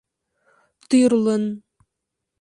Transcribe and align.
—Тӱрлын! 0.89 1.43